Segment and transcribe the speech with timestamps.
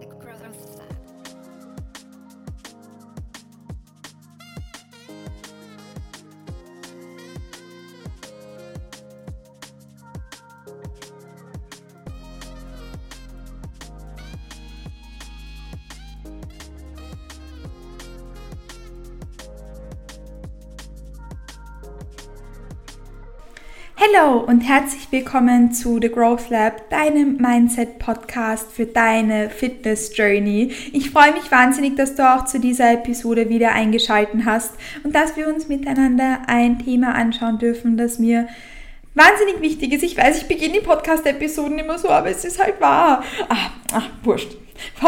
[0.00, 1.05] the cross.
[24.14, 30.72] Hallo und herzlich willkommen zu The Growth Lab, deinem Mindset Podcast für deine Fitness Journey.
[30.92, 35.36] Ich freue mich wahnsinnig, dass du auch zu dieser Episode wieder eingeschaltet hast und dass
[35.36, 38.48] wir uns miteinander ein Thema anschauen dürfen, das mir
[39.14, 40.02] wahnsinnig wichtig ist.
[40.02, 43.24] Ich weiß, ich beginne die Podcast-Episoden immer so, aber es ist halt wahr.
[43.48, 44.56] Ah, ach, wurscht.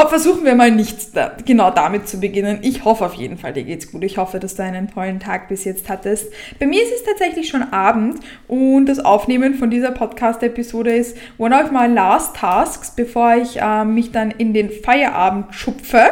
[0.08, 2.58] Versuchen wir mal nicht da, genau damit zu beginnen.
[2.62, 4.02] Ich hoffe auf jeden Fall, dir geht's gut.
[4.04, 6.32] Ich hoffe, dass du einen tollen Tag bis jetzt hattest.
[6.58, 11.54] Bei mir ist es tatsächlich schon Abend und das Aufnehmen von dieser Podcast-Episode ist one
[11.54, 16.02] of my last tasks, bevor ich äh, mich dann in den Feierabend schupfe.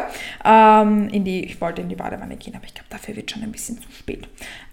[0.44, 3.42] Ähm, in die, ich wollte in die Badewanne gehen, aber ich glaube, dafür wird schon
[3.42, 4.28] ein bisschen zu spät.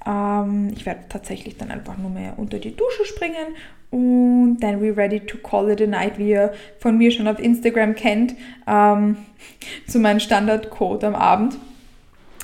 [0.05, 3.55] Ähm, ich werde tatsächlich dann einfach nur mehr unter die Dusche springen
[3.91, 7.39] und dann we ready to call it a night, wie ihr von mir schon auf
[7.39, 8.35] Instagram kennt,
[8.67, 9.17] ähm,
[9.87, 11.57] so mein Standardcode am Abend.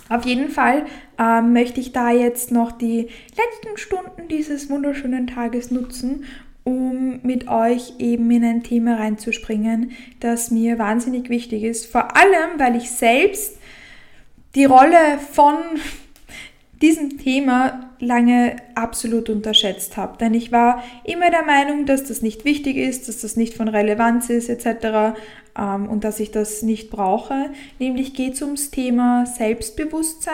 [0.09, 0.85] Auf jeden Fall
[1.19, 6.25] ähm, möchte ich da jetzt noch die letzten Stunden dieses wunderschönen Tages nutzen,
[6.63, 11.85] um mit euch eben in ein Thema reinzuspringen, das mir wahnsinnig wichtig ist.
[11.85, 13.57] Vor allem, weil ich selbst
[14.55, 15.55] die Rolle von
[16.81, 20.17] diesem Thema lange absolut unterschätzt habe.
[20.17, 23.67] Denn ich war immer der Meinung, dass das nicht wichtig ist, dass das nicht von
[23.67, 25.17] Relevanz ist etc.
[25.57, 27.49] Ähm, und dass ich das nicht brauche.
[27.79, 30.33] Nämlich geht es ums Thema Selbstbewusstsein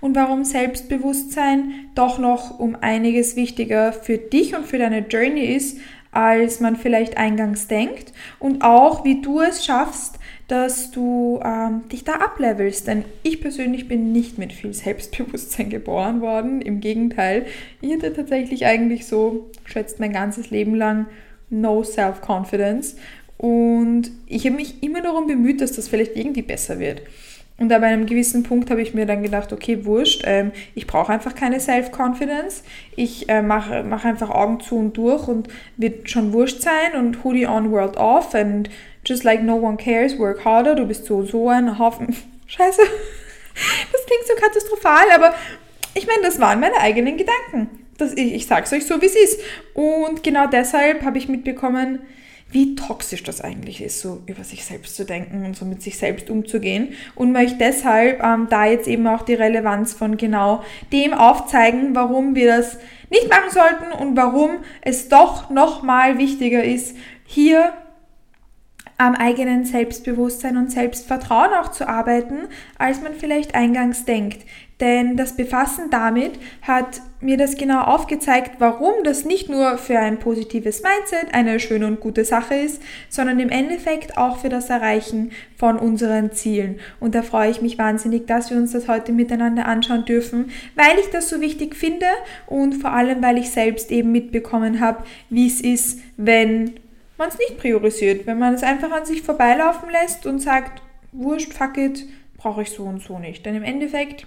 [0.00, 5.78] und warum Selbstbewusstsein doch noch um einiges wichtiger für dich und für deine Journey ist,
[6.10, 8.12] als man vielleicht eingangs denkt.
[8.38, 10.18] Und auch, wie du es schaffst,
[10.54, 12.86] dass du ähm, dich da ablevelst.
[12.86, 16.62] Denn ich persönlich bin nicht mit viel Selbstbewusstsein geboren worden.
[16.62, 17.46] Im Gegenteil,
[17.80, 21.06] ich hatte tatsächlich eigentlich so, schätzt mein ganzes Leben lang,
[21.50, 22.96] no self-confidence.
[23.36, 27.02] Und ich habe mich immer darum bemüht, dass das vielleicht irgendwie besser wird.
[27.58, 31.12] Und ab einem gewissen Punkt habe ich mir dann gedacht, okay, wurscht, ähm, ich brauche
[31.12, 32.62] einfach keine Self-Confidence.
[32.94, 37.24] Ich äh, mache mach einfach Augen zu und durch und wird schon wurscht sein und
[37.24, 38.70] Hoodie on, World off and
[39.04, 40.74] just like no one cares, work harder.
[40.74, 42.14] Du bist so, so ein Haufen.
[42.46, 42.82] Scheiße.
[43.92, 45.34] Das klingt so katastrophal, aber
[45.94, 47.70] ich meine, das waren meine eigenen Gedanken.
[47.98, 49.40] Das, ich, ich sage es euch so, wie es ist.
[49.74, 52.00] Und genau deshalb habe ich mitbekommen,
[52.50, 55.98] wie toxisch das eigentlich ist, so über sich selbst zu denken und so mit sich
[55.98, 56.94] selbst umzugehen.
[57.14, 62.34] Und möchte deshalb ähm, da jetzt eben auch die Relevanz von genau dem aufzeigen, warum
[62.34, 62.78] wir das
[63.10, 67.72] nicht machen sollten und warum es doch nochmal wichtiger ist, hier
[68.96, 74.42] am eigenen Selbstbewusstsein und Selbstvertrauen auch zu arbeiten, als man vielleicht eingangs denkt.
[74.80, 76.32] Denn das Befassen damit
[76.62, 81.86] hat mir das genau aufgezeigt, warum das nicht nur für ein positives Mindset eine schöne
[81.86, 86.80] und gute Sache ist, sondern im Endeffekt auch für das Erreichen von unseren Zielen.
[86.98, 90.98] Und da freue ich mich wahnsinnig, dass wir uns das heute miteinander anschauen dürfen, weil
[91.00, 92.06] ich das so wichtig finde
[92.46, 96.74] und vor allem, weil ich selbst eben mitbekommen habe, wie es ist, wenn
[97.18, 100.82] man es nicht priorisiert, wenn man es einfach an sich vorbeilaufen lässt und sagt,
[101.12, 102.04] wurscht, fuck it,
[102.36, 103.46] brauche ich so und so nicht.
[103.46, 104.26] Denn im Endeffekt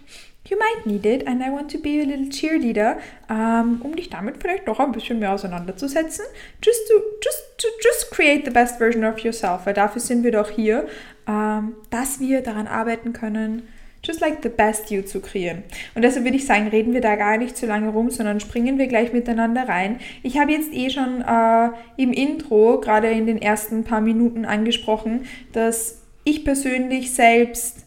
[0.50, 2.98] You might need it and I want to be a little cheerleader,
[3.30, 6.24] um, um dich damit vielleicht doch ein bisschen mehr auseinanderzusetzen.
[6.64, 10.31] Just to, just to, just create the best version of yourself, weil dafür sind wir
[10.31, 10.88] doch hier,
[11.28, 13.68] um, dass wir daran arbeiten können,
[14.07, 15.63] just like the best you zu kreieren.
[15.95, 18.78] Und deshalb würde ich sagen, reden wir da gar nicht zu lange rum, sondern springen
[18.78, 20.00] wir gleich miteinander rein.
[20.23, 25.25] Ich habe jetzt eh schon äh, im Intro, gerade in den ersten paar Minuten angesprochen,
[25.51, 27.85] dass ich persönlich selbst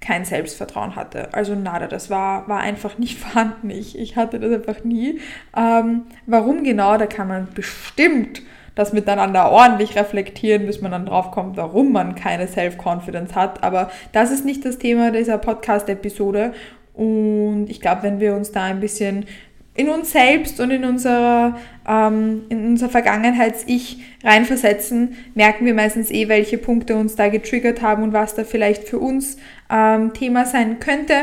[0.00, 1.32] kein Selbstvertrauen hatte.
[1.32, 3.70] Also nada, das war, war einfach nicht vorhanden.
[3.70, 5.20] Ich, ich hatte das einfach nie.
[5.56, 8.42] Ähm, warum genau, da kann man bestimmt
[8.74, 13.62] das miteinander ordentlich reflektieren, bis man dann drauf kommt, warum man keine Self-Confidence hat.
[13.62, 16.52] Aber das ist nicht das Thema dieser Podcast-Episode.
[16.94, 19.26] Und ich glaube, wenn wir uns da ein bisschen
[19.74, 21.56] in uns selbst und in unserer,
[21.88, 28.02] ähm, in unser Vergangenheits-Ich reinversetzen, merken wir meistens eh, welche Punkte uns da getriggert haben
[28.02, 29.38] und was da vielleicht für uns
[29.70, 31.14] ähm, Thema sein könnte.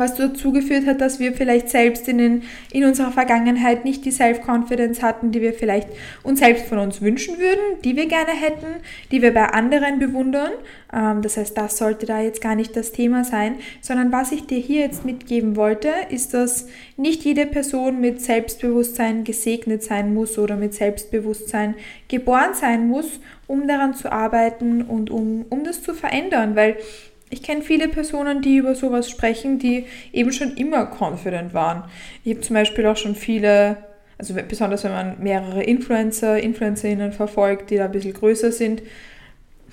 [0.00, 2.42] Was dazu geführt hat, dass wir vielleicht selbst in, den,
[2.72, 5.88] in unserer Vergangenheit nicht die Self-Confidence hatten, die wir vielleicht
[6.24, 8.66] uns selbst von uns wünschen würden, die wir gerne hätten,
[9.12, 10.50] die wir bei anderen bewundern.
[10.92, 14.46] Ähm, das heißt, das sollte da jetzt gar nicht das Thema sein, sondern was ich
[14.46, 16.66] dir hier jetzt mitgeben wollte, ist, dass
[16.96, 21.74] nicht jede Person mit Selbstbewusstsein gesegnet sein muss oder mit Selbstbewusstsein
[22.08, 26.76] geboren sein muss, um daran zu arbeiten und um, um das zu verändern, weil
[27.30, 31.84] ich kenne viele Personen, die über sowas sprechen, die eben schon immer confident waren.
[32.24, 33.76] Ich habe zum Beispiel auch schon viele,
[34.18, 38.82] also besonders wenn man mehrere Influencer, Influencerinnen verfolgt, die da ein bisschen größer sind,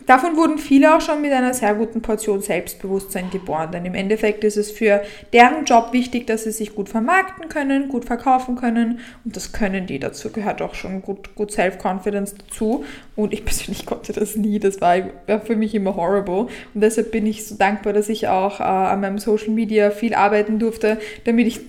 [0.07, 4.45] Davon wurden viele auch schon mit einer sehr guten Portion Selbstbewusstsein geboren, denn im Endeffekt
[4.45, 5.01] ist es für
[5.33, 9.01] deren Job wichtig, dass sie sich gut vermarkten können, gut verkaufen können.
[9.25, 9.99] Und das können die.
[9.99, 12.85] Dazu gehört auch schon gut, gut Self-Confidence dazu.
[13.17, 14.95] Und ich persönlich konnte das nie, das war,
[15.43, 16.47] für mich immer horrible.
[16.73, 20.15] Und deshalb bin ich so dankbar, dass ich auch äh, an meinem Social Media viel
[20.15, 21.59] arbeiten durfte, damit ich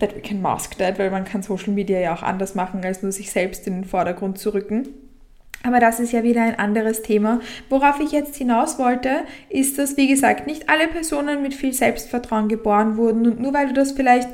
[0.00, 3.04] that we can mask that, weil man kann Social Media ja auch anders machen, als
[3.04, 4.88] nur sich selbst in den Vordergrund zu rücken.
[5.64, 7.40] Aber das ist ja wieder ein anderes Thema.
[7.70, 12.48] Worauf ich jetzt hinaus wollte, ist, dass, wie gesagt, nicht alle Personen mit viel Selbstvertrauen
[12.48, 13.26] geboren wurden.
[13.26, 14.28] Und nur weil du das vielleicht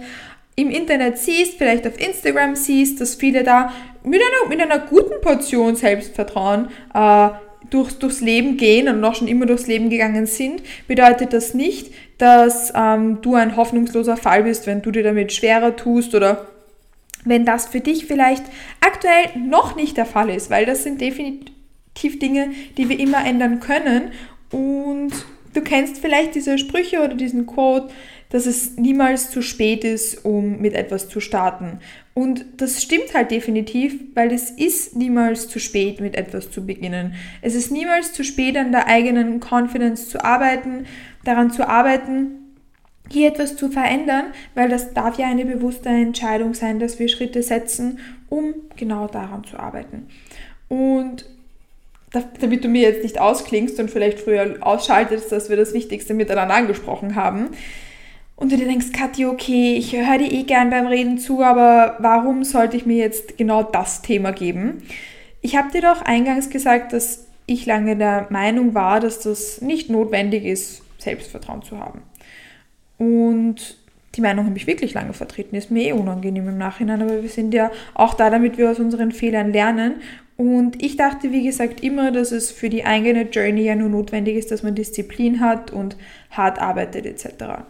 [0.56, 3.72] im Internet siehst, vielleicht auf Instagram siehst, dass viele da
[4.02, 7.28] mit einer, mit einer guten Portion Selbstvertrauen äh,
[7.70, 11.94] durch, durchs Leben gehen und noch schon immer durchs Leben gegangen sind, bedeutet das nicht,
[12.18, 16.46] dass ähm, du ein hoffnungsloser Fall bist, wenn du dir damit schwerer tust oder
[17.24, 18.44] wenn das für dich vielleicht
[18.80, 23.60] aktuell noch nicht der Fall ist, weil das sind definitiv Dinge, die wir immer ändern
[23.60, 24.12] können.
[24.50, 25.12] Und
[25.54, 27.92] du kennst vielleicht diese Sprüche oder diesen Quote,
[28.30, 31.80] dass es niemals zu spät ist, um mit etwas zu starten.
[32.14, 37.14] Und das stimmt halt definitiv, weil es ist niemals zu spät, mit etwas zu beginnen.
[37.42, 40.86] Es ist niemals zu spät, an der eigenen Confidence zu arbeiten,
[41.24, 42.39] daran zu arbeiten,
[43.08, 47.42] hier etwas zu verändern, weil das darf ja eine bewusste Entscheidung sein, dass wir Schritte
[47.42, 47.98] setzen,
[48.28, 50.08] um genau daran zu arbeiten.
[50.68, 51.24] Und
[52.40, 56.54] damit du mir jetzt nicht ausklingst und vielleicht früher ausschaltest, dass wir das Wichtigste miteinander
[56.54, 57.50] angesprochen haben.
[58.36, 61.96] Und du dir denkst, Kathi, okay, ich höre dir eh gern beim Reden zu, aber
[61.98, 64.82] warum sollte ich mir jetzt genau das Thema geben?
[65.40, 69.90] Ich habe dir doch eingangs gesagt, dass ich lange der Meinung war, dass das nicht
[69.90, 72.02] notwendig ist, Selbstvertrauen zu haben.
[73.00, 73.78] Und
[74.14, 77.30] die Meinung habe ich wirklich lange vertreten, ist mir eh unangenehm im Nachhinein, aber wir
[77.30, 80.02] sind ja auch da, damit wir aus unseren Fehlern lernen.
[80.36, 84.36] Und ich dachte, wie gesagt, immer, dass es für die eigene Journey ja nur notwendig
[84.36, 85.96] ist, dass man Disziplin hat und
[86.30, 87.62] hart arbeitet etc.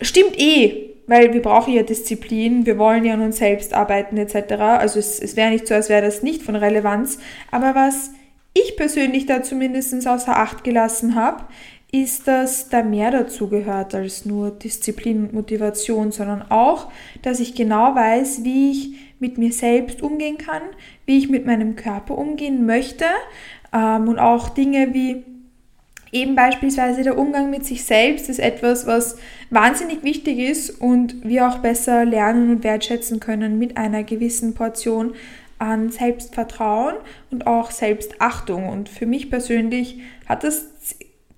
[0.00, 4.54] Stimmt eh, weil wir brauchen ja Disziplin, wir wollen ja an uns selbst arbeiten etc.
[4.54, 7.18] Also es, es wäre nicht so, als wäre das nicht von Relevanz.
[7.52, 8.10] Aber was
[8.52, 11.44] ich persönlich da zumindest außer Acht gelassen habe,
[11.94, 16.90] ist, dass da mehr dazu gehört als nur Disziplin und Motivation, sondern auch,
[17.22, 20.62] dass ich genau weiß, wie ich mit mir selbst umgehen kann,
[21.06, 23.04] wie ich mit meinem Körper umgehen möchte
[23.72, 25.22] ähm, und auch Dinge wie
[26.10, 29.16] eben beispielsweise der Umgang mit sich selbst ist etwas, was
[29.50, 35.14] wahnsinnig wichtig ist und wir auch besser lernen und wertschätzen können mit einer gewissen Portion
[35.58, 36.94] an Selbstvertrauen
[37.30, 38.68] und auch Selbstachtung.
[38.68, 40.66] Und für mich persönlich hat das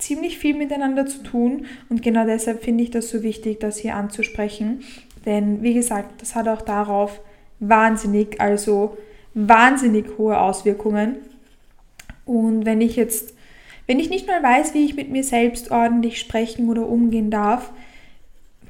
[0.06, 3.96] ziemlich viel miteinander zu tun und genau deshalb finde ich das so wichtig, das hier
[3.96, 4.84] anzusprechen.
[5.24, 7.20] Denn wie gesagt, das hat auch darauf
[7.58, 8.96] wahnsinnig, also
[9.34, 11.16] wahnsinnig hohe Auswirkungen.
[12.24, 13.34] Und wenn ich jetzt,
[13.86, 17.72] wenn ich nicht mal weiß, wie ich mit mir selbst ordentlich sprechen oder umgehen darf,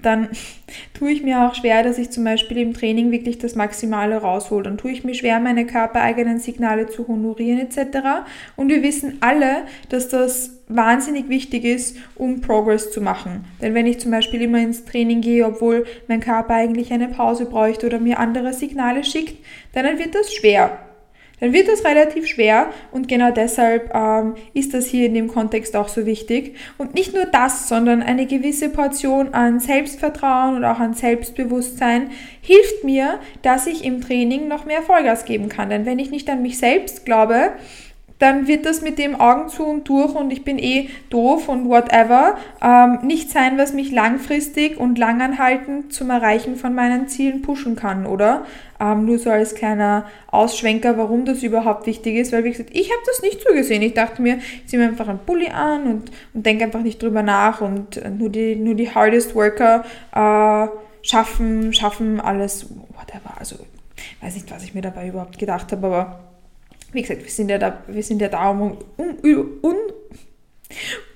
[0.03, 0.29] dann
[0.95, 4.65] tue ich mir auch schwer, dass ich zum Beispiel im Training wirklich das Maximale raushole.
[4.65, 8.27] Dann tue ich mir schwer, meine körpereigenen Signale zu honorieren etc.
[8.57, 13.45] Und wir wissen alle, dass das wahnsinnig wichtig ist, um Progress zu machen.
[13.63, 17.47] Denn wenn ich zum Beispiel immer ins Training gehe, obwohl mein Körper eigentlich eine Pause
[17.47, 20.86] bräuchte oder mir andere Signale schickt, dann wird das schwer
[21.41, 25.77] dann wird das relativ schwer und genau deshalb ähm, ist das hier in dem Kontext
[25.77, 26.57] auch so wichtig.
[26.79, 32.85] Und nicht nur das, sondern eine gewisse Portion an Selbstvertrauen und auch an Selbstbewusstsein hilft
[32.85, 35.69] mir, dass ich im Training noch mehr Vollgas geben kann.
[35.69, 37.53] Denn wenn ich nicht an mich selbst glaube,
[38.19, 41.69] dann wird das mit dem Augen zu und durch und ich bin eh doof und
[41.69, 47.77] whatever ähm, nicht sein, was mich langfristig und langanhaltend zum Erreichen von meinen Zielen pushen
[47.77, 48.45] kann, oder?
[48.81, 52.91] Ähm, nur so als kleiner Ausschwenker, warum das überhaupt wichtig ist, weil wie gesagt, ich
[52.91, 53.83] habe das nicht so gesehen.
[53.83, 57.03] Ich dachte mir, ich ziehe mir einfach einen Pulli an und, und denke einfach nicht
[57.03, 60.69] drüber nach und nur die, nur die hardest worker äh,
[61.03, 63.35] schaffen, schaffen alles, whatever.
[63.39, 63.57] Also,
[64.21, 66.26] weiß nicht, was ich mir dabei überhaupt gedacht habe, aber
[66.97, 69.17] wie gesagt, wir sind ja da, wir sind ja da um, um,
[69.63, 69.77] um,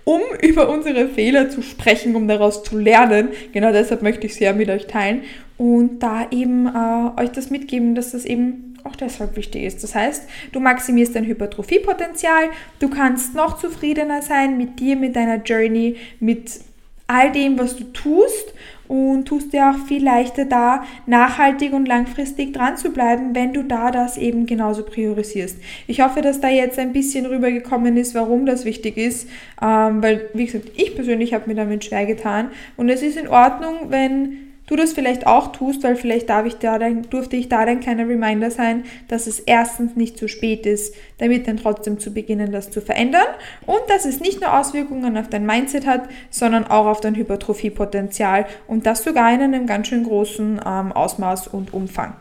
[0.05, 3.31] um über unsere Fehler zu sprechen, um daraus zu lernen.
[3.53, 5.23] Genau deshalb möchte ich sie ja mit euch teilen
[5.57, 9.83] und da eben äh, euch das mitgeben, dass das eben auch deshalb wichtig ist.
[9.83, 15.43] Das heißt, du maximierst dein Hypertrophiepotenzial, du kannst noch zufriedener sein mit dir, mit deiner
[15.43, 16.61] Journey, mit
[17.07, 18.55] all dem, was du tust
[18.91, 23.63] und tust dir auch viel leichter da, nachhaltig und langfristig dran zu bleiben, wenn du
[23.63, 25.59] da das eben genauso priorisierst.
[25.87, 29.29] Ich hoffe, dass da jetzt ein bisschen rübergekommen ist, warum das wichtig ist,
[29.63, 33.29] ähm, weil, wie gesagt, ich persönlich habe mir damit schwer getan und es ist in
[33.29, 37.49] Ordnung, wenn du das vielleicht auch tust, weil vielleicht darf ich da dein, durfte ich
[37.49, 41.99] da dein kleiner Reminder sein, dass es erstens nicht zu spät ist, damit dann trotzdem
[41.99, 43.27] zu beginnen, das zu verändern
[43.67, 48.47] und dass es nicht nur Auswirkungen auf dein Mindset hat, sondern auch auf dein Hypertrophiepotenzial
[48.69, 52.15] und das sogar in einem ganz schön großen ähm, Ausmaß und Umfang.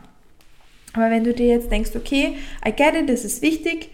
[0.92, 3.90] Aber wenn du dir jetzt denkst, okay, I get it, das ist wichtig,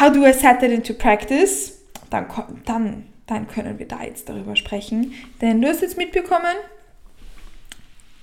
[0.00, 1.78] how do I set it into practice?
[2.08, 2.26] Dann,
[2.64, 5.12] dann, dann können wir da jetzt darüber sprechen.
[5.42, 6.56] Denn du hast jetzt mitbekommen,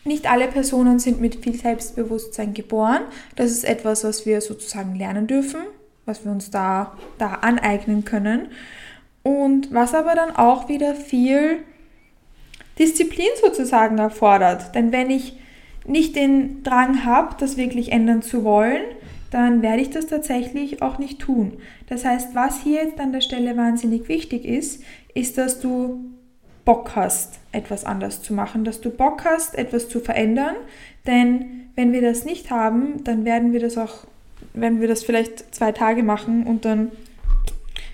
[0.08, 3.02] nicht alle Personen sind mit viel Selbstbewusstsein geboren.
[3.36, 5.62] Das ist etwas, was wir sozusagen lernen dürfen,
[6.06, 8.50] was wir uns da, da aneignen können.
[9.24, 11.60] Und was aber dann auch wieder viel
[12.80, 14.74] Disziplin sozusagen erfordert.
[14.76, 15.38] Denn wenn ich
[15.86, 18.84] nicht den Drang habe, das wirklich ändern zu wollen,
[19.32, 21.58] dann werde ich das tatsächlich auch nicht tun.
[21.88, 24.84] Das heißt, was hier jetzt an der Stelle wahnsinnig wichtig ist,
[25.14, 26.17] ist, dass du
[26.68, 30.56] Bock hast, etwas anders zu machen, dass du Bock hast, etwas zu verändern.
[31.08, 34.00] Denn wenn wir das nicht haben, dann werden wir das auch,
[34.54, 36.92] wenn wir das vielleicht zwei Tage machen und dann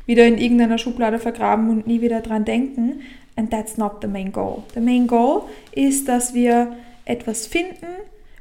[0.07, 3.01] wieder in irgendeiner Schublade vergraben und nie wieder dran denken.
[3.35, 4.63] And that's not the main goal.
[4.73, 6.75] The main goal ist, dass wir
[7.05, 7.85] etwas finden,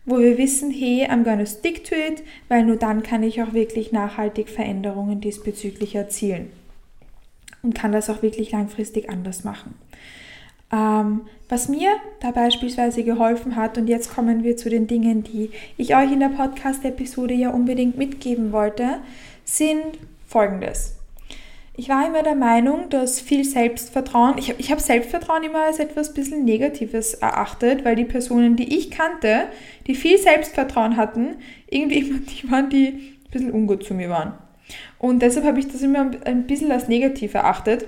[0.07, 3.53] wo wir wissen, hey, I'm gonna stick to it, weil nur dann kann ich auch
[3.53, 6.62] wirklich nachhaltig Veränderungen diesbezüglich erzielen
[7.63, 9.75] und kann das auch wirklich langfristig anders machen.
[10.73, 11.91] Ähm, was mir
[12.21, 16.21] da beispielsweise geholfen hat, und jetzt kommen wir zu den Dingen, die ich euch in
[16.21, 19.01] der Podcast-Episode ja unbedingt mitgeben wollte,
[19.45, 20.97] sind folgendes.
[21.75, 25.79] Ich war immer der Meinung, dass viel Selbstvertrauen, ich habe ich hab Selbstvertrauen immer als
[25.79, 29.47] etwas bisschen Negatives erachtet, weil die Personen, die ich kannte,
[29.87, 31.37] die viel Selbstvertrauen hatten,
[31.69, 34.35] irgendwie immer die waren, die ein bisschen ungut zu mir waren.
[34.99, 37.87] Und deshalb habe ich das immer ein bisschen als negativ erachtet.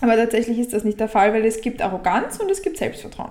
[0.00, 3.30] Aber tatsächlich ist das nicht der Fall, weil es gibt Arroganz und es gibt Selbstvertrauen.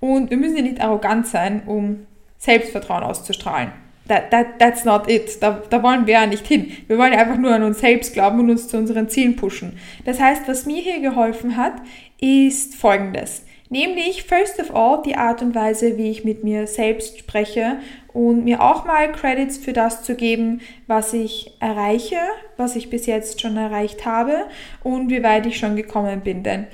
[0.00, 2.06] Und wir müssen ja nicht arrogant sein, um
[2.38, 3.72] Selbstvertrauen auszustrahlen.
[4.08, 5.40] That, that, that's not it.
[5.40, 6.72] Da, da wollen wir ja nicht hin.
[6.88, 9.78] Wir wollen einfach nur an uns selbst glauben und uns zu unseren Zielen pushen.
[10.04, 11.74] Das heißt, was mir hier geholfen hat,
[12.20, 13.44] ist folgendes.
[13.72, 17.78] Nämlich, first of all, die Art und Weise, wie ich mit mir selbst spreche
[18.12, 22.18] und mir auch mal Credits für das zu geben, was ich erreiche,
[22.58, 24.44] was ich bis jetzt schon erreicht habe
[24.82, 26.42] und wie weit ich schon gekommen bin.
[26.42, 26.66] Denn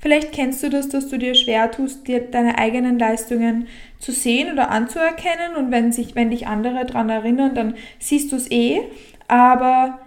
[0.00, 4.50] vielleicht kennst du das, dass du dir schwer tust, dir deine eigenen Leistungen zu sehen
[4.50, 8.80] oder anzuerkennen und wenn sich, wenn dich andere daran erinnern, dann siehst du es eh.
[9.28, 9.98] Aber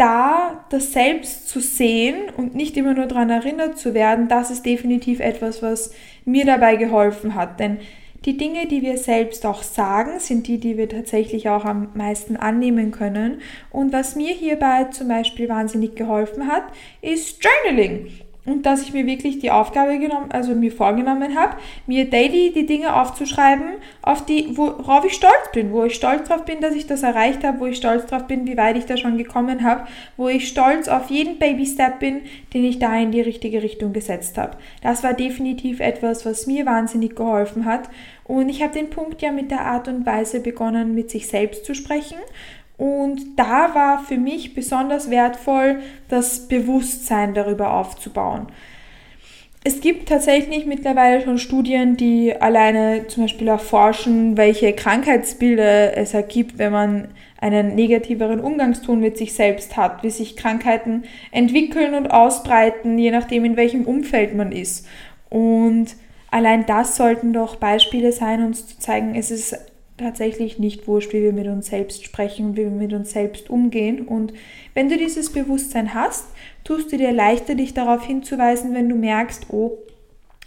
[0.00, 4.64] da das selbst zu sehen und nicht immer nur daran erinnert zu werden, das ist
[4.64, 5.92] definitiv etwas, was
[6.24, 7.60] mir dabei geholfen hat.
[7.60, 7.78] Denn
[8.24, 12.36] die Dinge, die wir selbst auch sagen, sind die, die wir tatsächlich auch am meisten
[12.36, 13.40] annehmen können.
[13.70, 16.64] Und was mir hierbei zum Beispiel wahnsinnig geholfen hat,
[17.02, 18.08] ist Journaling
[18.46, 21.56] und dass ich mir wirklich die Aufgabe genommen, also mir vorgenommen habe,
[21.86, 26.44] mir daily die Dinge aufzuschreiben, auf die, worauf ich stolz bin, wo ich stolz drauf
[26.44, 28.96] bin, dass ich das erreicht habe, wo ich stolz drauf bin, wie weit ich da
[28.96, 32.22] schon gekommen habe, wo ich stolz auf jeden Baby Step bin,
[32.54, 34.56] den ich da in die richtige Richtung gesetzt habe.
[34.82, 37.90] Das war definitiv etwas, was mir wahnsinnig geholfen hat.
[38.24, 41.64] Und ich habe den Punkt ja mit der Art und Weise begonnen, mit sich selbst
[41.64, 42.18] zu sprechen
[42.80, 48.46] und da war für mich besonders wertvoll, das Bewusstsein darüber aufzubauen.
[49.62, 56.56] Es gibt tatsächlich mittlerweile schon Studien, die alleine zum Beispiel erforschen, welche Krankheitsbilder es ergibt,
[56.56, 57.08] wenn man
[57.38, 63.44] einen negativeren Umgangston mit sich selbst hat, wie sich Krankheiten entwickeln und ausbreiten, je nachdem,
[63.44, 64.86] in welchem Umfeld man ist.
[65.28, 65.96] Und
[66.30, 69.69] allein das sollten doch Beispiele sein, uns zu zeigen, es ist
[70.00, 73.50] tatsächlich nicht wurscht, wie wir mit uns selbst sprechen und wie wir mit uns selbst
[73.50, 74.06] umgehen.
[74.06, 74.32] Und
[74.74, 76.26] wenn du dieses Bewusstsein hast,
[76.64, 79.78] tust du dir leichter, dich darauf hinzuweisen, wenn du merkst, oh,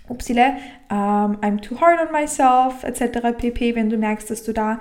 [0.10, 0.58] upsile,
[0.90, 3.38] um, ähm, I'm too hard on myself, etc.
[3.38, 3.76] pp.
[3.76, 4.80] Wenn du merkst, dass du da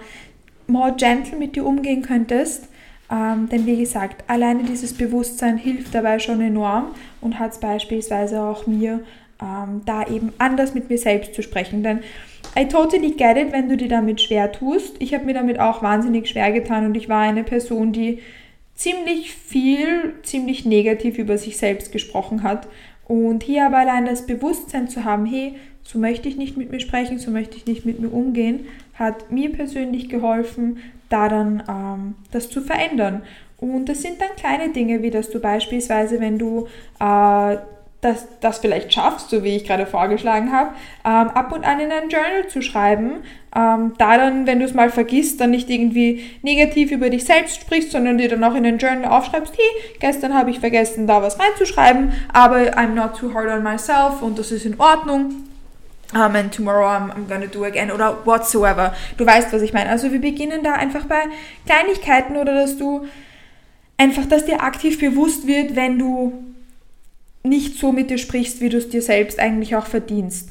[0.67, 2.69] more gentle mit dir umgehen könntest.
[3.11, 8.41] Ähm, denn wie gesagt, alleine dieses Bewusstsein hilft dabei schon enorm und hat es beispielsweise
[8.41, 9.01] auch mir
[9.41, 11.83] ähm, da eben anders mit mir selbst zu sprechen.
[11.83, 12.01] Denn
[12.55, 14.97] I totally get it, wenn du dir damit schwer tust.
[14.99, 18.19] Ich habe mir damit auch wahnsinnig schwer getan und ich war eine Person, die
[18.75, 22.69] ziemlich viel, ziemlich negativ über sich selbst gesprochen hat.
[23.07, 26.81] Und hier aber allein das Bewusstsein zu haben, hey, so möchte ich nicht mit mir
[26.81, 30.79] sprechen, so möchte ich nicht mit mir umgehen, hat mir persönlich geholfen,
[31.09, 33.23] da dann ähm, das zu verändern.
[33.59, 36.67] Und das sind dann kleine Dinge, wie dass du beispielsweise, wenn du
[37.01, 37.57] äh,
[38.03, 40.71] das, das vielleicht schaffst, so wie ich gerade vorgeschlagen habe,
[41.05, 43.23] ähm, ab und an in ein Journal zu schreiben.
[43.55, 47.61] Ähm, da dann, wenn du es mal vergisst, dann nicht irgendwie negativ über dich selbst
[47.61, 51.23] sprichst, sondern dir dann auch in ein Journal aufschreibst, hey, gestern habe ich vergessen, da
[51.23, 55.45] was reinzuschreiben, aber I'm not too hard on myself und das ist in Ordnung.
[56.13, 58.93] Um, and tomorrow I'm, I'm gonna do again oder whatsoever.
[59.17, 59.89] Du weißt, was ich meine.
[59.89, 61.23] Also wir beginnen da einfach bei
[61.65, 63.07] Kleinigkeiten oder dass du
[63.97, 66.52] einfach, dass dir aktiv bewusst wird, wenn du
[67.45, 70.51] nicht so mit dir sprichst, wie du es dir selbst eigentlich auch verdienst.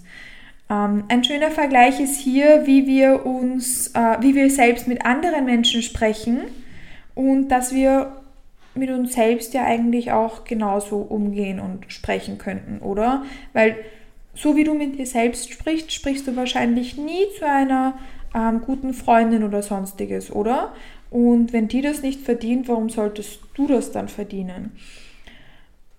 [0.69, 5.45] Ähm, ein schöner Vergleich ist hier, wie wir uns, äh, wie wir selbst mit anderen
[5.45, 6.41] Menschen sprechen
[7.15, 8.13] und dass wir
[8.73, 13.23] mit uns selbst ja eigentlich auch genauso umgehen und sprechen könnten, oder?
[13.53, 13.75] Weil
[14.33, 17.97] so wie du mit dir selbst sprichst, sprichst du wahrscheinlich nie zu einer
[18.33, 20.73] ähm, guten Freundin oder sonstiges, oder?
[21.09, 24.71] Und wenn die das nicht verdient, warum solltest du das dann verdienen?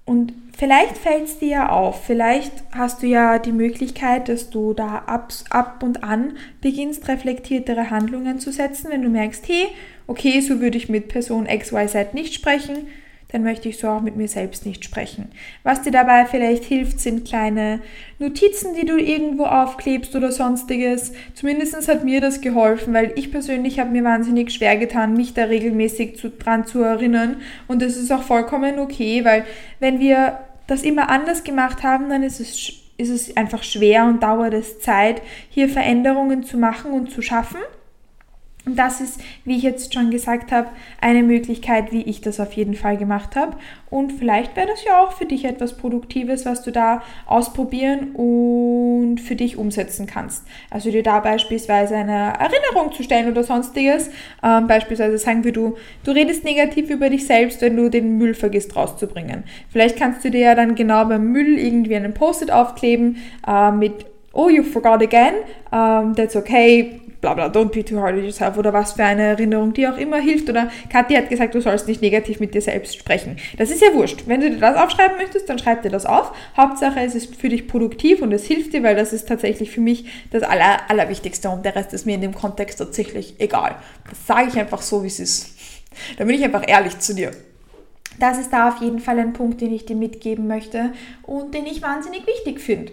[0.06, 4.74] Und vielleicht fällt es dir ja auf, vielleicht hast du ja die Möglichkeit, dass du
[4.74, 9.68] da ab, ab und an beginnst, reflektiertere Handlungen zu setzen, wenn du merkst, hey,
[10.06, 12.86] okay, so würde ich mit Person XYZ nicht sprechen,
[13.32, 15.30] dann möchte ich so auch mit mir selbst nicht sprechen.
[15.62, 17.80] Was dir dabei vielleicht hilft, sind kleine
[18.18, 21.12] Notizen, die du irgendwo aufklebst oder sonstiges.
[21.34, 25.44] Zumindest hat mir das geholfen, weil ich persönlich habe mir wahnsinnig schwer getan, mich da
[25.44, 27.36] regelmäßig zu, dran zu erinnern.
[27.68, 29.44] Und das ist auch vollkommen okay, weil
[29.80, 34.22] wenn wir das immer anders gemacht haben, dann ist es, ist es einfach schwer und
[34.22, 37.58] dauert es Zeit, hier Veränderungen zu machen und zu schaffen.
[38.64, 40.68] Und das ist, wie ich jetzt schon gesagt habe,
[41.00, 43.56] eine Möglichkeit, wie ich das auf jeden Fall gemacht habe.
[43.90, 49.18] Und vielleicht wäre das ja auch für dich etwas Produktives, was du da ausprobieren und
[49.18, 50.44] für dich umsetzen kannst.
[50.70, 54.10] Also dir da beispielsweise eine Erinnerung zu stellen oder sonstiges.
[54.44, 58.34] Ähm, beispielsweise sagen wir, du, du redest negativ über dich selbst, wenn du den Müll
[58.34, 59.42] vergisst rauszubringen.
[59.70, 63.16] Vielleicht kannst du dir ja dann genau beim Müll irgendwie einen Post-it aufkleben
[63.46, 65.34] äh, mit Oh, you forgot again.
[65.70, 69.22] Um, that's okay bla bla, don't be too hard on yourself oder was für eine
[69.22, 70.50] Erinnerung, die auch immer hilft.
[70.50, 73.36] Oder Kathi hat gesagt, du sollst nicht negativ mit dir selbst sprechen.
[73.56, 74.24] Das ist ja wurscht.
[74.26, 76.32] Wenn du dir das aufschreiben möchtest, dann schreib dir das auf.
[76.56, 79.80] Hauptsache, es ist für dich produktiv und es hilft dir, weil das ist tatsächlich für
[79.80, 83.76] mich das Aller, Allerwichtigste und der Rest ist mir in dem Kontext tatsächlich egal.
[84.10, 85.56] Das sage ich einfach so, wie es ist.
[86.18, 87.30] Da bin ich einfach ehrlich zu dir.
[88.18, 91.66] Das ist da auf jeden Fall ein Punkt, den ich dir mitgeben möchte und den
[91.66, 92.92] ich wahnsinnig wichtig finde.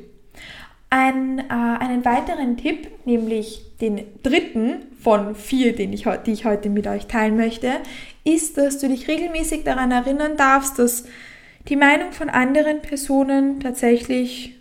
[0.90, 6.70] Ein, äh, einen weiteren Tipp, nämlich den dritten von vier, den ich, die ich heute
[6.70, 7.74] mit euch teilen möchte,
[8.24, 11.06] ist, dass du dich regelmäßig daran erinnern darfst, dass
[11.68, 14.56] die Meinung von anderen Personen tatsächlich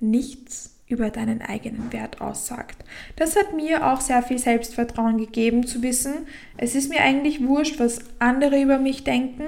[0.00, 2.84] nichts über deinen eigenen Wert aussagt.
[3.16, 7.78] Das hat mir auch sehr viel Selbstvertrauen gegeben zu wissen, es ist mir eigentlich wurscht,
[7.78, 9.44] was andere über mich denken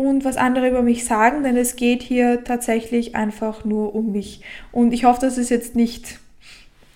[0.00, 4.40] und was andere über mich sagen, denn es geht hier tatsächlich einfach nur um mich.
[4.72, 6.18] Und ich hoffe, dass es jetzt nicht,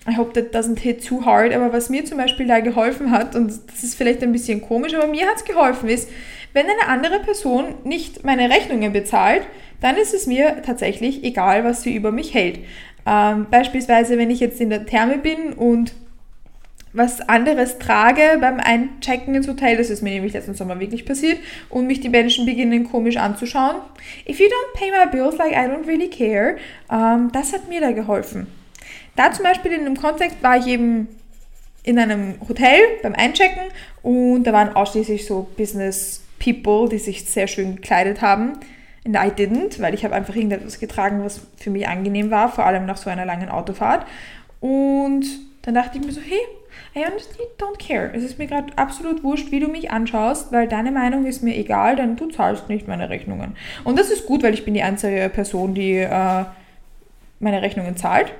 [0.09, 3.35] I hope that doesn't hit too hard, aber was mir zum Beispiel da geholfen hat,
[3.35, 6.09] und das ist vielleicht ein bisschen komisch, aber mir hat es geholfen, ist,
[6.53, 9.43] wenn eine andere Person nicht meine Rechnungen bezahlt,
[9.81, 12.61] dann ist es mir tatsächlich egal, was sie über mich hält.
[13.05, 15.93] Ähm, beispielsweise, wenn ich jetzt in der Therme bin und
[16.95, 19.77] was anderes trage beim Einchecken ins Hotel.
[19.77, 21.39] Das ist mir nämlich letzten Sommer wirklich passiert.
[21.69, 23.75] Und mich die Menschen beginnen komisch anzuschauen.
[24.27, 26.57] If you don't pay my bills like I don't really care,
[26.91, 28.47] ähm, das hat mir da geholfen.
[29.15, 31.07] Da zum Beispiel in dem Kontext war ich eben
[31.83, 33.63] in einem Hotel beim Einchecken
[34.01, 38.53] und da waren ausschließlich so Business People, die sich sehr schön gekleidet haben.
[39.05, 42.65] And I didn't, weil ich habe einfach irgendetwas getragen, was für mich angenehm war, vor
[42.65, 44.05] allem nach so einer langen Autofahrt.
[44.59, 45.25] Und
[45.61, 46.39] dann dachte ich mir so, hey,
[46.95, 48.11] I honestly don't care.
[48.13, 51.55] Es ist mir gerade absolut wurscht, wie du mich anschaust, weil deine Meinung ist mir
[51.55, 53.55] egal, denn du zahlst nicht meine Rechnungen.
[53.83, 56.45] Und das ist gut, weil ich bin die einzige Person, die äh,
[57.39, 58.33] meine Rechnungen zahlt.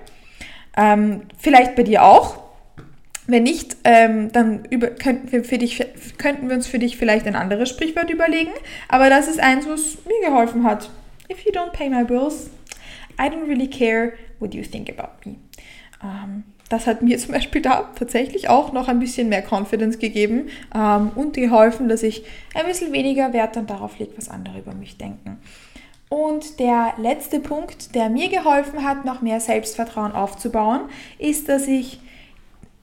[0.77, 2.43] Ähm, vielleicht bei dir auch.
[3.27, 5.83] Wenn nicht, ähm, dann über, könnten, wir für dich,
[6.19, 8.51] könnten wir uns für dich vielleicht ein anderes Sprichwort überlegen.
[8.87, 10.91] Aber das ist eins, was mir geholfen hat.
[11.31, 12.51] If you don't pay my bills,
[13.19, 15.37] I don't really care what you think about me.
[16.03, 20.49] Ähm, das hat mir zum Beispiel da tatsächlich auch noch ein bisschen mehr Confidence gegeben
[20.73, 22.23] ähm, und geholfen, dass ich
[22.53, 25.37] ein bisschen weniger Wert dann darauf lege, was andere über mich denken.
[26.09, 30.81] Und der letzte Punkt, der mir geholfen hat, noch mehr Selbstvertrauen aufzubauen,
[31.17, 31.99] ist, dass ich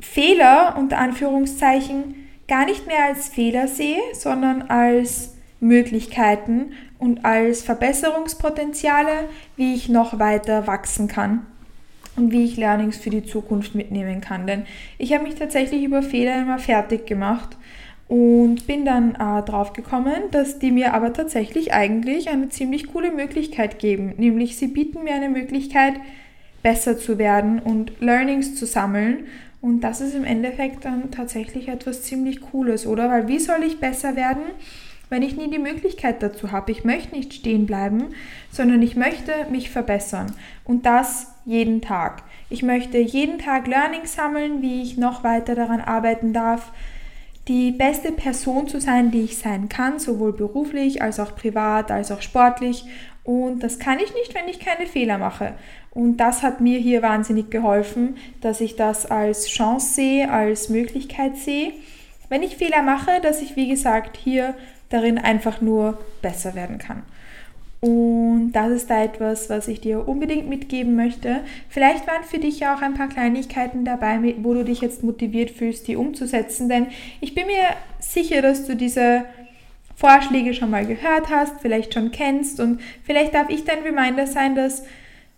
[0.00, 2.16] Fehler unter Anführungszeichen
[2.48, 10.18] gar nicht mehr als Fehler sehe, sondern als Möglichkeiten und als Verbesserungspotenziale, wie ich noch
[10.18, 11.46] weiter wachsen kann
[12.16, 14.46] und wie ich Learnings für die Zukunft mitnehmen kann.
[14.46, 14.64] Denn
[14.98, 17.56] ich habe mich tatsächlich über Fehler immer fertig gemacht
[18.08, 23.10] und bin dann äh, drauf gekommen, dass die mir aber tatsächlich eigentlich eine ziemlich coole
[23.10, 24.12] Möglichkeit geben.
[24.18, 25.94] Nämlich sie bieten mir eine Möglichkeit,
[26.62, 29.26] besser zu werden und Learnings zu sammeln.
[29.62, 33.08] Und das ist im Endeffekt dann tatsächlich etwas ziemlich Cooles, oder?
[33.08, 34.42] Weil wie soll ich besser werden,
[35.08, 36.72] wenn ich nie die Möglichkeit dazu habe?
[36.72, 38.08] Ich möchte nicht stehen bleiben,
[38.50, 40.32] sondern ich möchte mich verbessern.
[40.64, 42.22] Und das jeden Tag.
[42.50, 46.72] Ich möchte jeden Tag Learnings sammeln, wie ich noch weiter daran arbeiten darf,
[47.48, 52.12] die beste Person zu sein, die ich sein kann, sowohl beruflich als auch privat, als
[52.12, 52.84] auch sportlich.
[53.24, 55.54] Und das kann ich nicht, wenn ich keine Fehler mache.
[55.90, 61.36] Und das hat mir hier wahnsinnig geholfen, dass ich das als Chance sehe, als Möglichkeit
[61.36, 61.72] sehe.
[62.28, 64.54] Wenn ich Fehler mache, dass ich, wie gesagt, hier
[64.88, 67.02] darin einfach nur besser werden kann.
[67.84, 71.40] Und das ist da etwas, was ich dir unbedingt mitgeben möchte.
[71.68, 75.50] Vielleicht waren für dich ja auch ein paar Kleinigkeiten dabei, wo du dich jetzt motiviert
[75.50, 76.68] fühlst, die umzusetzen.
[76.68, 76.86] Denn
[77.20, 77.64] ich bin mir
[77.98, 79.24] sicher, dass du diese
[79.96, 82.60] Vorschläge schon mal gehört hast, vielleicht schon kennst.
[82.60, 84.84] Und vielleicht darf ich dein Reminder sein, dass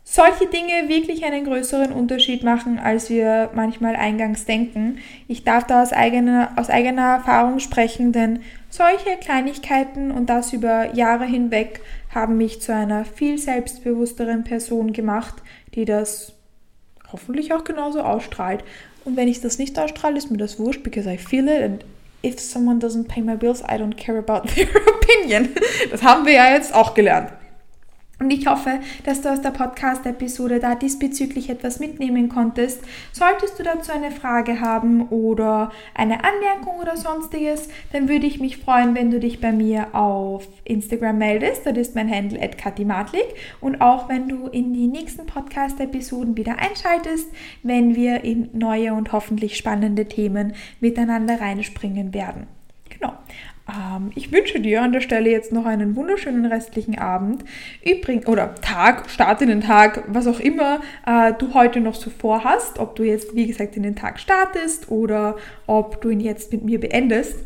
[0.05, 4.99] solche Dinge wirklich einen größeren Unterschied machen, als wir manchmal eingangs denken.
[5.29, 10.95] Ich darf da aus eigener, aus eigener Erfahrung sprechen, denn solche Kleinigkeiten und das über
[10.95, 11.81] Jahre hinweg
[12.15, 15.37] haben mich zu einer viel selbstbewussteren Person gemacht,
[15.75, 16.35] die das
[17.11, 18.63] hoffentlich auch genauso ausstrahlt.
[19.05, 21.85] Und wenn ich das nicht ausstrahle, ist mir das wurscht, because I feel it and
[22.23, 25.49] if someone doesn't pay my bills, I don't care about their opinion.
[25.91, 27.33] Das haben wir ja jetzt auch gelernt.
[28.21, 32.81] Und ich hoffe, dass du aus der Podcast-Episode da diesbezüglich etwas mitnehmen konntest.
[33.13, 38.59] Solltest du dazu eine Frage haben oder eine Anmerkung oder sonstiges, dann würde ich mich
[38.59, 41.67] freuen, wenn du dich bei mir auf Instagram meldest.
[41.67, 43.27] Das ist mein Handle at katimatlik.
[43.61, 47.29] Und auch wenn du in die nächsten Podcast-Episoden wieder einschaltest,
[47.65, 52.47] wenn wir in neue und hoffentlich spannende Themen miteinander reinspringen werden.
[52.89, 53.15] Genau.
[53.69, 57.45] Ähm, ich wünsche dir an der Stelle jetzt noch einen wunderschönen restlichen Abend.
[57.85, 62.11] Übrigens, oder Tag, Start in den Tag, was auch immer äh, du heute noch so
[62.11, 62.79] vorhast.
[62.79, 66.65] Ob du jetzt, wie gesagt, in den Tag startest oder ob du ihn jetzt mit
[66.65, 67.37] mir beendest.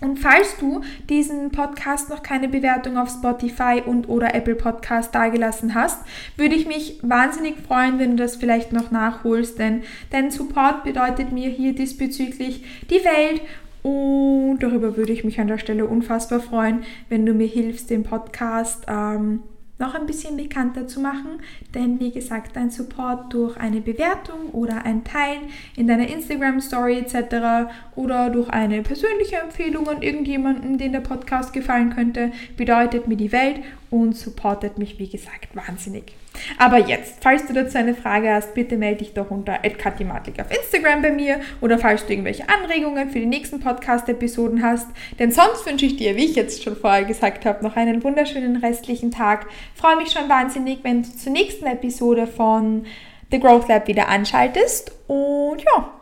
[0.00, 5.74] Und falls du diesen Podcast noch keine Bewertung auf Spotify und oder Apple Podcast dagelassen
[5.74, 6.04] hast,
[6.36, 11.32] würde ich mich wahnsinnig freuen, wenn du das vielleicht noch nachholst, denn dein Support bedeutet
[11.32, 13.42] mir hier diesbezüglich die Welt
[13.82, 18.02] und darüber würde ich mich an der Stelle unfassbar freuen, wenn du mir hilfst, den
[18.02, 19.40] Podcast ähm,
[19.78, 21.40] noch ein bisschen bekannter zu machen.
[21.74, 25.42] Denn wie gesagt, dein Support durch eine Bewertung oder ein Teilen
[25.76, 27.70] in deiner Instagram Story etc.
[27.94, 33.32] oder durch eine persönliche Empfehlung an irgendjemanden, den der Podcast gefallen könnte, bedeutet mir die
[33.32, 33.60] Welt
[33.90, 36.14] und supportet mich, wie gesagt, wahnsinnig.
[36.58, 40.50] Aber jetzt, falls du dazu eine Frage hast, bitte melde dich doch unter @katimatik auf
[40.50, 44.88] Instagram bei mir oder falls du irgendwelche Anregungen für die nächsten Podcast-Episoden hast.
[45.18, 48.56] Denn sonst wünsche ich dir, wie ich jetzt schon vorher gesagt habe, noch einen wunderschönen
[48.56, 49.46] restlichen Tag.
[49.74, 52.86] freue mich schon wahnsinnig, wenn du zur nächsten Episode von
[53.30, 54.92] The Growth Lab wieder anschaltest.
[55.06, 55.92] Und ja,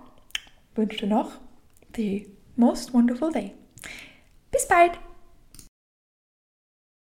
[0.75, 1.33] wünsche dir noch
[1.96, 3.53] the most wonderful day.
[4.51, 5.06] Bis bald!